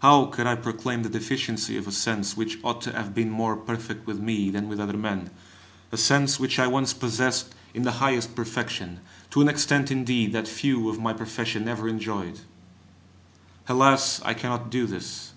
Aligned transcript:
how 0.00 0.24
could 0.24 0.46
I 0.46 0.54
proclaim 0.54 1.02
the 1.02 1.10
deficiency 1.10 1.76
of 1.76 1.86
a 1.86 1.92
sense 1.92 2.34
which 2.34 2.56
ought 2.64 2.80
to 2.80 2.92
have 2.92 3.14
been 3.14 3.28
more 3.28 3.54
perfect 3.56 4.06
with 4.06 4.18
me 4.18 4.48
than 4.48 4.70
with 4.70 4.80
other 4.80 4.96
men, 4.96 5.28
a 5.92 5.98
sense 5.98 6.40
which 6.40 6.58
I 6.58 6.66
once 6.66 6.94
possessed 6.94 7.54
in 7.74 7.82
the 7.82 7.92
highest 8.00 8.34
perfection, 8.34 9.00
to 9.28 9.42
an 9.42 9.48
extent, 9.50 9.90
indeed, 9.90 10.32
that 10.32 10.48
few 10.48 10.88
of 10.88 10.98
my 10.98 11.12
profession 11.12 11.68
ever 11.68 11.88
enjoyed! 11.90 12.40
Alas, 13.68 14.22
I 14.24 14.32
cannot 14.32 14.70
do 14.70 14.86
this! 14.86 15.32